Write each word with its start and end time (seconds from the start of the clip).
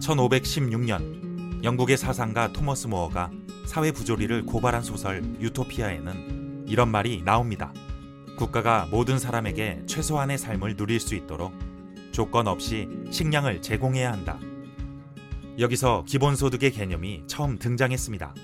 1516년 0.00 1.62
영국의 1.64 1.96
사상가 1.96 2.52
토머스 2.52 2.86
모어가 2.86 3.30
사회 3.66 3.92
부조리를 3.92 4.46
고발한 4.46 4.82
소설 4.82 5.22
유토피아에는 5.40 6.66
이런 6.68 6.90
말이 6.90 7.22
나옵니다. 7.24 7.72
국가가 8.36 8.86
모든 8.90 9.18
사람에게 9.18 9.82
최소한의 9.86 10.38
삶을 10.38 10.76
누릴 10.76 11.00
수 11.00 11.14
있도록 11.14 11.52
조건 12.12 12.46
없이 12.46 12.88
식량을 13.10 13.62
제공해야 13.62 14.12
한다. 14.12 14.38
여기서 15.58 16.04
기본소득의 16.06 16.70
개념이 16.70 17.24
처음 17.26 17.58
등장했습니다. 17.58 18.34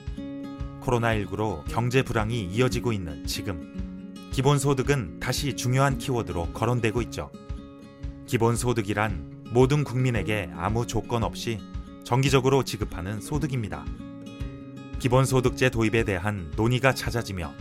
코로나19로 0.82 1.64
경제 1.68 2.02
불황이 2.02 2.43
이어지고 2.45 2.93
있는 2.93 3.25
지금, 3.27 4.14
기본소득은 4.32 5.21
다시 5.21 5.55
중요한 5.55 5.96
키워드로 5.96 6.52
거론되고 6.52 7.00
있죠. 7.02 7.30
기본소득이란 8.27 9.34
모든 9.55 9.84
국민에게 9.84 10.50
아무 10.57 10.84
조건 10.84 11.23
없이 11.23 11.61
정기적으로 12.02 12.64
지급하는 12.64 13.20
소득입니다. 13.20 13.84
기본소득제 14.98 15.70
도입에 15.70 16.02
대한 16.02 16.51
논의가 16.56 16.92
잦아지며 16.92 17.52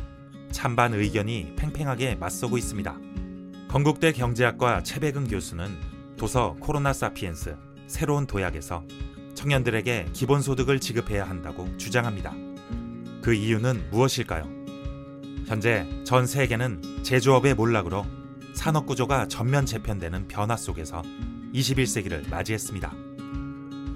찬반 0.49 0.95
의견이 0.95 1.53
팽팽하게 1.55 2.15
맞서고 2.15 2.57
있습니다. 2.57 2.97
건국대 3.67 4.11
경제학과 4.11 4.81
최백은 4.81 5.27
교수는 5.27 5.69
도서 6.17 6.55
코로나 6.59 6.93
사피엔스 6.93 7.57
새로운 7.85 8.25
도약에서 8.25 8.83
청년들에게 9.35 10.07
기본소득을 10.13 10.79
지급해야 10.79 11.29
한다고 11.29 11.77
주장합니다. 11.77 12.33
그 13.21 13.35
이유는 13.35 13.91
무엇일까요? 13.91 14.49
현재 15.45 15.87
전 16.05 16.25
세계는 16.25 17.03
제조업의 17.03 17.53
몰락으로 17.53 18.03
산업 18.55 18.87
구조가 18.87 19.27
전면 19.27 19.67
재편되는 19.67 20.27
변화 20.27 20.57
속에서 20.57 21.03
21세기를 21.53 22.29
맞이했습니다. 22.29 22.93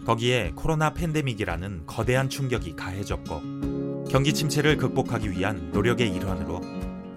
거기에 0.05 0.53
코로나 0.55 0.93
팬데믹이라는 0.93 1.84
거대한 1.85 2.29
충격이 2.29 2.75
가해졌고 2.75 4.05
경기 4.09 4.34
침체를 4.34 4.77
극복하기 4.77 5.32
위한 5.32 5.71
노력의 5.71 6.13
일환으로 6.15 6.62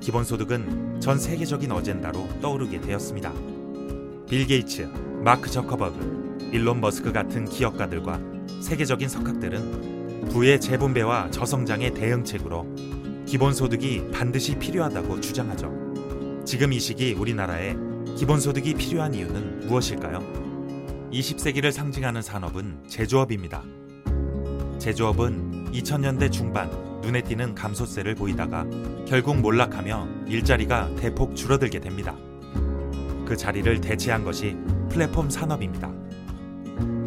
기본소득은 0.00 1.00
전 1.00 1.18
세계적인 1.18 1.70
어젠다로 1.70 2.40
떠오르게 2.40 2.80
되었습니다. 2.80 3.32
빌 4.28 4.46
게이츠, 4.46 4.90
마크 5.22 5.50
저커버그, 5.50 6.50
일론 6.52 6.80
머스크 6.80 7.12
같은 7.12 7.44
기업가들과 7.44 8.20
세계적인 8.60 9.08
석학들은 9.08 10.28
부의 10.30 10.60
재분배와 10.60 11.30
저성장의 11.30 11.94
대응책으로 11.94 13.24
기본소득이 13.26 14.10
반드시 14.12 14.56
필요하다고 14.56 15.20
주장하죠. 15.20 16.42
지금 16.44 16.72
이 16.72 16.80
시기 16.80 17.12
우리나라에 17.12 17.89
기본소득이 18.16 18.74
필요한 18.74 19.14
이유는 19.14 19.66
무엇일까요? 19.66 20.20
20세기를 21.12 21.72
상징하는 21.72 22.22
산업은 22.22 22.84
제조업입니다. 22.86 23.62
제조업은 24.78 25.72
2000년대 25.72 26.30
중반 26.30 26.70
눈에 27.00 27.22
띄는 27.22 27.54
감소세를 27.54 28.14
보이다가 28.14 28.66
결국 29.06 29.38
몰락하며 29.38 30.26
일자리가 30.28 30.94
대폭 30.96 31.34
줄어들게 31.34 31.80
됩니다. 31.80 32.16
그 33.26 33.36
자리를 33.36 33.80
대체한 33.80 34.24
것이 34.24 34.56
플랫폼 34.90 35.30
산업입니다. 35.30 35.90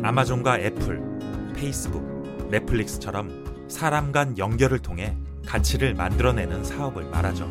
아마존과 0.04 0.60
애플, 0.60 1.02
페이스북, 1.56 2.48
넷플릭스처럼 2.50 3.68
사람 3.68 4.12
간 4.12 4.38
연결을 4.38 4.80
통해 4.80 5.16
가치를 5.46 5.94
만들어내는 5.94 6.64
사업을 6.64 7.06
말하죠. 7.06 7.50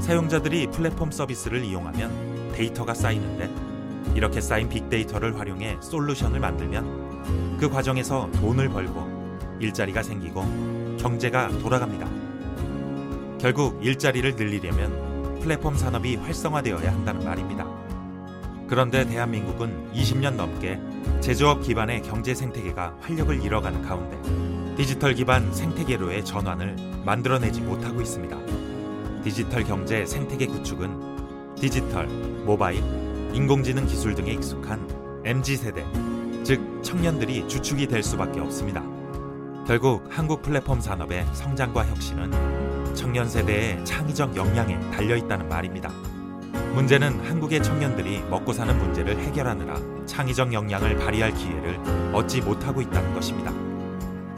사용자들이 0.00 0.68
플랫폼 0.70 1.10
서비스를 1.10 1.64
이용하면 1.64 2.33
데이터가 2.54 2.94
쌓이는데 2.94 3.50
이렇게 4.14 4.40
쌓인 4.40 4.68
빅데이터를 4.68 5.38
활용해 5.38 5.78
솔루션을 5.80 6.40
만들면 6.40 7.58
그 7.58 7.68
과정에서 7.68 8.30
돈을 8.32 8.68
벌고 8.68 9.58
일자리가 9.60 10.02
생기고 10.02 10.96
경제가 10.98 11.48
돌아갑니다. 11.58 12.08
결국 13.38 13.84
일자리를 13.84 14.36
늘리려면 14.36 15.40
플랫폼 15.40 15.76
산업이 15.76 16.16
활성화되어야 16.16 16.92
한다는 16.92 17.24
말입니다. 17.24 17.66
그런데 18.66 19.04
대한민국은 19.04 19.92
20년 19.92 20.36
넘게 20.36 20.80
제조업 21.20 21.62
기반의 21.62 22.02
경제 22.02 22.34
생태계가 22.34 22.96
활력을 23.00 23.42
잃어가는 23.42 23.82
가운데 23.82 24.74
디지털 24.76 25.14
기반 25.14 25.52
생태계로의 25.52 26.24
전환을 26.24 26.76
만들어내지 27.04 27.60
못하고 27.60 28.00
있습니다. 28.00 28.36
디지털 29.22 29.64
경제 29.64 30.06
생태계 30.06 30.46
구축은 30.46 31.13
디지털, 31.56 32.06
모바일, 32.44 32.82
인공지능 33.32 33.86
기술 33.86 34.14
등에 34.14 34.32
익숙한 34.32 34.86
MZ세대, 35.24 35.84
즉 36.44 36.80
청년들이 36.82 37.48
주축이 37.48 37.86
될 37.86 38.02
수밖에 38.02 38.40
없습니다. 38.40 38.82
결국 39.66 40.04
한국 40.10 40.42
플랫폼 40.42 40.80
산업의 40.80 41.26
성장과 41.32 41.86
혁신은 41.86 42.94
청년 42.94 43.28
세대의 43.28 43.84
창의적 43.84 44.36
역량에 44.36 44.78
달려 44.90 45.16
있다는 45.16 45.48
말입니다. 45.48 45.90
문제는 46.74 47.20
한국의 47.28 47.62
청년들이 47.62 48.20
먹고 48.30 48.52
사는 48.52 48.76
문제를 48.76 49.18
해결하느라 49.18 49.76
창의적 50.06 50.52
역량을 50.52 50.98
발휘할 50.98 51.32
기회를 51.32 51.80
얻지 52.12 52.42
못하고 52.42 52.82
있다는 52.82 53.14
것입니다. 53.14 53.52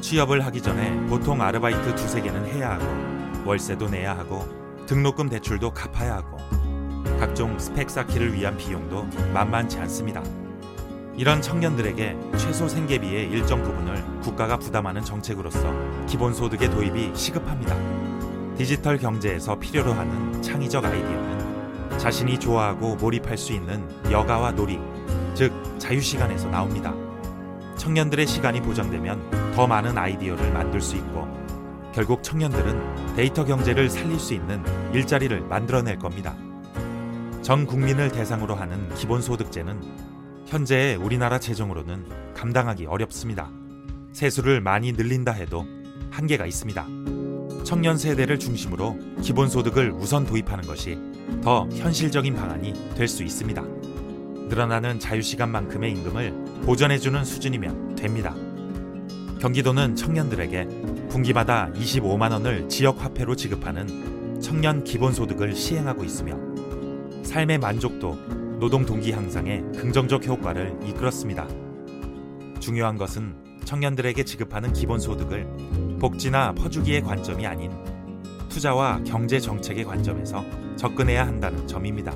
취업을 0.01 0.45
하기 0.47 0.63
전에 0.63 0.95
보통 1.07 1.43
아르바이트 1.43 1.95
두세 1.97 2.21
개는 2.21 2.47
해야 2.47 2.75
하고 2.75 2.87
월세도 3.45 3.89
내야 3.89 4.17
하고 4.17 4.47
등록금 4.87 5.29
대출도 5.29 5.73
갚아야 5.73 6.17
하고 6.17 6.39
각종 7.19 7.59
스펙 7.59 7.91
쌓기를 7.91 8.35
위한 8.35 8.57
비용도 8.57 9.07
만만치 9.33 9.79
않습니다. 9.79 10.23
이런 11.17 11.41
청년들에게 11.41 12.17
최소 12.37 12.69
생계비의 12.69 13.31
일정 13.31 13.63
부분을 13.63 14.05
국가가 14.21 14.59
부담하는 14.59 15.03
정책으로서 15.03 15.75
기본소득의 16.07 16.71
도입이 16.71 17.13
시급합니다. 17.15 17.75
디지털 18.57 18.99
경제에서 18.99 19.59
필요로 19.59 19.93
하는 19.95 20.43
창의적 20.43 20.85
아이디어는 20.85 21.99
자신이 21.99 22.39
좋아하고 22.39 22.97
몰입할 22.97 23.39
수 23.39 23.53
있는 23.53 23.83
여가와 24.11 24.53
놀이, 24.53 24.79
즉 25.35 25.53
자유시간에서 25.79 26.49
나옵니다. 26.49 26.95
청년들의 27.77 28.27
시간이 28.27 28.61
보장되면 28.61 29.53
더 29.55 29.67
많은 29.67 29.97
아이디어를 29.97 30.53
만들 30.53 30.81
수 30.81 30.97
있고 30.97 31.27
결국 31.95 32.23
청년들은 32.23 33.15
데이터 33.17 33.45
경제를 33.45 33.89
살릴 33.89 34.19
수 34.19 34.35
있는 34.35 34.63
일자리를 34.93 35.41
만들어낼 35.43 35.99
겁니다. 35.99 36.35
전 37.47 37.65
국민을 37.65 38.11
대상으로 38.11 38.57
하는 38.57 38.93
기본소득제는 38.97 39.81
현재의 40.47 40.97
우리나라 40.97 41.39
재정으로는 41.39 42.05
감당하기 42.35 42.87
어렵습니다. 42.87 43.53
세수를 44.11 44.61
많이 44.61 44.91
늘린다 44.91 45.31
해도 45.31 45.65
한계가 46.11 46.45
있습니다. 46.45 46.85
청년 47.63 47.99
세대를 47.99 48.41
중심으로 48.41 48.99
기본소득을 49.23 49.93
우선 49.93 50.27
도입하는 50.27 50.67
것이 50.67 50.99
더 51.41 51.69
현실적인 51.71 52.35
방안이 52.35 52.95
될 52.97 53.07
수 53.07 53.23
있습니다. 53.23 53.63
늘어나는 53.63 54.99
자유시간만큼의 54.99 55.93
임금을 55.93 56.33
보전해주는 56.65 57.25
수준이면 57.25 57.95
됩니다. 57.95 58.35
경기도는 59.39 59.95
청년들에게 59.95 60.65
분기마다 61.11 61.71
25만 61.75 62.33
원을 62.33 62.69
지역 62.69 63.05
화폐로 63.05 63.37
지급하는 63.37 64.41
청년 64.41 64.83
기본소득을 64.83 65.55
시행하고 65.55 66.03
있으며 66.03 66.56
삶의 67.27 67.59
만족도, 67.59 68.17
노동 68.59 68.87
동기 68.87 69.13
향상에 69.13 69.61
긍정적 69.77 70.27
효과를 70.27 70.79
이끌었습니다. 70.87 71.47
중요한 72.61 72.97
것은 72.97 73.35
청년들에게 73.65 74.25
지급하는 74.25 74.73
기본소득을 74.73 75.99
복지나 76.01 76.53
퍼주기의 76.55 77.03
관점이 77.03 77.47
아닌 77.47 77.73
투자와 78.49 79.03
경제 79.05 79.41
정책의 79.41 79.85
관점에서 79.85 80.45
접근해야 80.77 81.27
한다는 81.27 81.67
점입니다. 81.67 82.15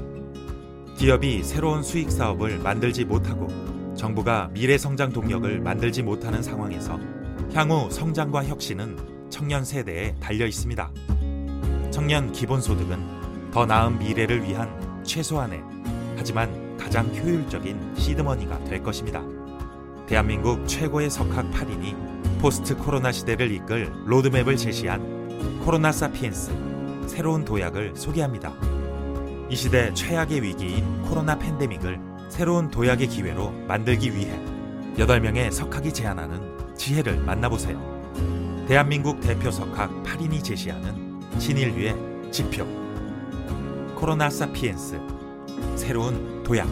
기업이 0.96 1.42
새로운 1.42 1.82
수익 1.82 2.10
사업을 2.10 2.58
만들지 2.58 3.04
못하고 3.04 3.48
정부가 3.96 4.48
미래 4.52 4.78
성장 4.78 5.12
동력을 5.12 5.60
만들지 5.60 6.02
못하는 6.02 6.42
상황에서 6.42 6.98
향후 7.52 7.90
성장과 7.90 8.44
혁신은 8.44 9.28
청년 9.28 9.64
세대에 9.64 10.14
달려 10.20 10.46
있습니다. 10.46 10.90
청년 11.90 12.30
기본소득은 12.32 13.50
더 13.50 13.66
나은 13.66 13.98
미래를 13.98 14.44
위한 14.44 14.89
최소한의 15.04 15.62
하지만 16.16 16.76
가장 16.76 17.06
효율적인 17.14 17.94
시드머니가 17.96 18.64
될 18.64 18.82
것입니다. 18.82 19.22
대한민국 20.06 20.66
최고의 20.66 21.08
석학 21.08 21.50
8인이 21.50 22.40
포스트 22.40 22.76
코로나 22.76 23.12
시대를 23.12 23.50
이끌 23.52 23.92
로드맵을 24.06 24.56
제시한 24.56 25.60
코로나 25.64 25.92
사피엔스 25.92 26.52
새로운 27.06 27.44
도약을 27.44 27.94
소개합니다. 27.94 28.52
이 29.48 29.56
시대 29.56 29.92
최악의 29.94 30.42
위기인 30.42 31.02
코로나 31.02 31.38
팬데믹을 31.38 31.98
새로운 32.28 32.70
도약의 32.70 33.08
기회로 33.08 33.50
만들기 33.66 34.14
위해 34.14 34.38
8명의 34.96 35.50
석학이 35.50 35.92
제안하는 35.92 36.76
지혜를 36.76 37.18
만나보세요. 37.18 38.00
대한민국 38.66 39.20
대표 39.20 39.50
석학 39.50 39.90
8인이 40.02 40.42
제시하는 40.42 41.20
신인류의 41.38 42.32
지표 42.32 42.64
코로나 44.00 44.30
사피엔스 44.30 44.98
새로운 45.76 46.42
도약 46.42 46.66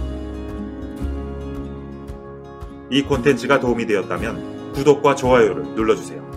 이 2.90 3.02
콘텐츠가 3.02 3.60
도움이 3.60 3.86
되었다면 3.86 4.72
구독과 4.72 5.14
좋아요를 5.14 5.74
눌러주세요. 5.74 6.27